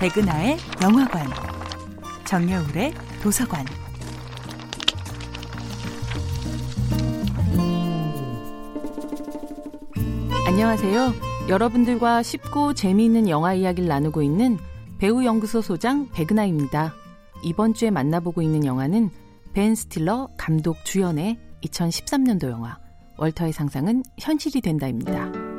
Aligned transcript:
백은하의 0.00 0.56
영화관, 0.82 1.26
정여울의 2.24 2.94
도서관. 3.22 3.66
안녕하세요. 10.46 11.12
여러분들과 11.50 12.22
쉽고 12.22 12.72
재미있는 12.72 13.28
영화 13.28 13.52
이야기를 13.52 13.90
나누고 13.90 14.22
있는 14.22 14.56
배우 14.96 15.22
연구소 15.22 15.60
소장 15.60 16.08
백은하입니다. 16.12 16.94
이번 17.44 17.74
주에 17.74 17.90
만나보고 17.90 18.40
있는 18.40 18.64
영화는 18.64 19.10
벤 19.52 19.74
스틸러 19.74 20.30
감독 20.38 20.82
주연의 20.86 21.38
2013년도 21.62 22.48
영화 22.48 22.78
월터의 23.18 23.52
상상은 23.52 24.02
현실이 24.18 24.62
된다입니다. 24.62 25.49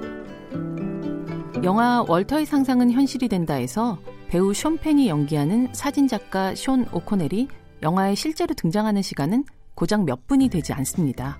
영화 1.64 2.04
월터의 2.08 2.48
상상은 2.48 2.90
현실이 2.92 3.28
된다에서 3.28 4.00
배우 4.30 4.52
숀 4.52 4.78
펜이 4.78 5.08
연기하는 5.08 5.68
사진작가 5.74 6.56
숀 6.56 6.88
오코넬이 6.92 7.48
영화에 7.84 8.16
실제로 8.16 8.56
등장하는 8.56 9.04
시간은 9.04 9.44
고작 9.76 10.04
몇 10.04 10.26
분이 10.26 10.50
되지 10.50 10.74
않습니다. 10.74 11.40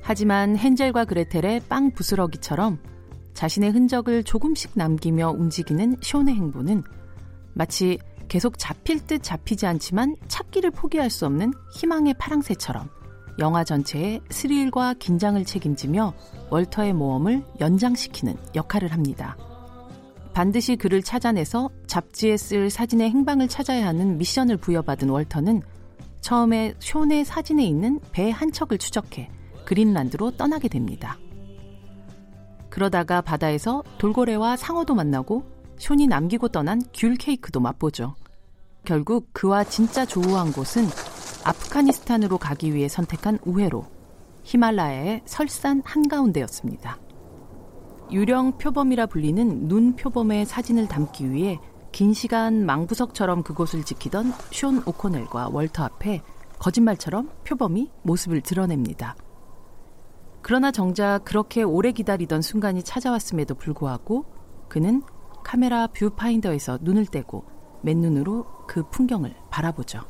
하지만 0.00 0.56
헨젤과 0.58 1.04
그레텔의 1.04 1.62
빵 1.68 1.92
부스러기처럼 1.92 2.80
자신의 3.34 3.70
흔적을 3.70 4.24
조금씩 4.24 4.72
남기며 4.74 5.30
움직이는 5.38 5.96
숀의 6.00 6.34
행보는 6.34 6.82
마치 7.54 7.98
계속 8.26 8.58
잡힐 8.58 9.06
듯 9.06 9.22
잡히지 9.22 9.66
않지만 9.66 10.16
찾기를 10.26 10.72
포기할 10.72 11.10
수 11.10 11.26
없는 11.26 11.52
희망의 11.74 12.14
파랑새처럼 12.18 12.88
영화 13.38 13.64
전체의 13.64 14.20
스릴과 14.30 14.94
긴장을 14.94 15.42
책임지며 15.44 16.12
월터의 16.50 16.92
모험을 16.92 17.44
연장시키는 17.60 18.36
역할을 18.54 18.92
합니다. 18.92 19.36
반드시 20.32 20.76
그를 20.76 21.02
찾아내서 21.02 21.70
잡지에 21.86 22.36
쓸 22.36 22.70
사진의 22.70 23.10
행방을 23.10 23.48
찾아야 23.48 23.86
하는 23.86 24.18
미션을 24.18 24.56
부여받은 24.56 25.08
월터는 25.08 25.62
처음에 26.20 26.74
숀의 26.78 27.24
사진에 27.24 27.64
있는 27.64 28.00
배 28.12 28.30
한 28.30 28.52
척을 28.52 28.78
추적해 28.78 29.28
그린란드로 29.66 30.32
떠나게 30.32 30.68
됩니다. 30.68 31.18
그러다가 32.70 33.20
바다에서 33.20 33.82
돌고래와 33.98 34.56
상어도 34.56 34.94
만나고 34.94 35.44
숀이 35.78 36.06
남기고 36.06 36.48
떠난 36.48 36.80
귤 36.94 37.16
케이크도 37.16 37.60
맛보죠. 37.60 38.14
결국 38.84 39.28
그와 39.32 39.64
진짜 39.64 40.06
조우한 40.06 40.52
곳은 40.52 40.86
아프가니스탄으로 41.44 42.38
가기 42.38 42.74
위해 42.74 42.88
선택한 42.88 43.38
우회로 43.44 43.84
히말라야의 44.44 45.22
설산 45.24 45.82
한가운데였습니다. 45.84 46.98
유령 48.10 48.58
표범이라 48.58 49.06
불리는 49.06 49.68
눈 49.68 49.96
표범의 49.96 50.46
사진을 50.46 50.88
담기 50.88 51.30
위해 51.30 51.58
긴 51.92 52.12
시간 52.12 52.64
망부석처럼 52.66 53.42
그곳을 53.42 53.84
지키던 53.84 54.32
숀 54.50 54.82
오코넬과 54.86 55.50
월터 55.52 55.84
앞에 55.84 56.22
거짓말처럼 56.58 57.30
표범이 57.44 57.90
모습을 58.02 58.40
드러냅니다. 58.40 59.16
그러나 60.42 60.70
정작 60.70 61.24
그렇게 61.24 61.62
오래 61.62 61.92
기다리던 61.92 62.42
순간이 62.42 62.82
찾아왔음에도 62.82 63.54
불구하고 63.54 64.26
그는 64.68 65.02
카메라 65.44 65.86
뷰파인더에서 65.86 66.78
눈을 66.82 67.06
떼고 67.06 67.44
맨눈으로 67.82 68.66
그 68.66 68.88
풍경을 68.90 69.34
바라보죠. 69.50 70.00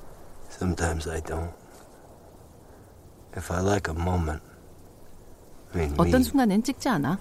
Sometimes 0.53 1.09
I 1.09 1.21
don't. 1.23 1.53
If 3.37 3.51
I 3.51 3.63
like 3.63 3.91
a 3.93 3.99
moment, 3.99 4.43
I 5.73 5.81
mean 5.81 5.95
어떤 5.99 6.23
순간엔 6.23 6.63
찍지 6.63 6.89
않아. 6.91 7.19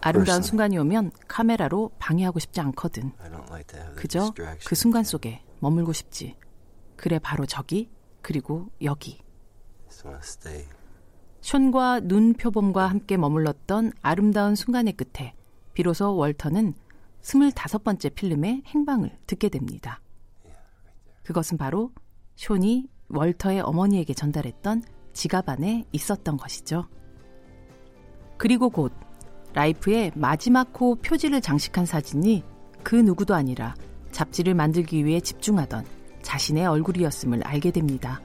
아름다운 0.00 0.40
순간이 0.40 0.78
오면 0.78 1.12
카메라로 1.28 1.90
방해하고 1.98 2.38
싶지 2.38 2.60
않거든. 2.60 3.12
그저 3.96 4.32
그 4.64 4.74
순간 4.74 5.04
속에 5.04 5.42
머물고 5.60 5.92
싶지. 5.92 6.38
그래 6.96 7.18
바로 7.18 7.44
저기 7.44 7.90
그리고 8.22 8.70
여기. 8.82 9.22
션과 11.42 12.00
눈 12.00 12.32
표범과 12.32 12.86
함께 12.86 13.18
머물렀던 13.18 13.92
아름다운 14.00 14.54
순간의 14.54 14.94
끝에 14.94 15.34
비로소 15.74 16.16
월터는 16.16 16.74
스물다섯 17.20 17.84
번째 17.84 18.08
필름의 18.08 18.62
행방을 18.66 19.18
듣게 19.26 19.50
됩니다. 19.50 20.00
그것은 21.22 21.58
바로 21.58 21.92
숀이 22.40 22.86
월터의 23.10 23.60
어머니에게 23.60 24.14
전달했던 24.14 24.82
지갑 25.12 25.50
안에 25.50 25.84
있었던 25.92 26.38
것이죠. 26.38 26.86
그리고 28.38 28.70
곧 28.70 28.92
라이프의 29.52 30.12
마지막 30.14 30.72
호 30.80 30.94
표지를 30.94 31.42
장식한 31.42 31.84
사진이 31.84 32.42
그 32.82 32.96
누구도 32.96 33.34
아니라 33.34 33.74
잡지를 34.10 34.54
만들기 34.54 35.04
위해 35.04 35.20
집중하던 35.20 35.84
자신의 36.22 36.66
얼굴이었음을 36.66 37.42
알게 37.44 37.72
됩니다. 37.72 38.22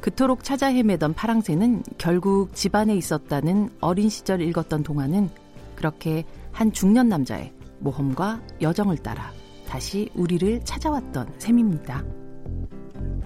그토록 0.00 0.42
찾아 0.42 0.66
헤매던 0.66 1.14
파랑새는 1.14 1.84
결국 1.98 2.52
집안에 2.54 2.96
있었다는 2.96 3.70
어린 3.80 4.08
시절 4.08 4.40
읽었던 4.40 4.82
동화는 4.82 5.28
그렇게 5.76 6.24
한 6.50 6.72
중년 6.72 7.08
남자의 7.08 7.52
모험과 7.78 8.42
여정을 8.60 8.98
따라 8.98 9.32
다시 9.68 10.10
우리를 10.14 10.64
찾아왔던 10.64 11.34
셈입니다. 11.38 12.02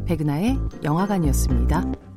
백은하의 0.06 0.58
영화관이었습니다. 0.84 2.11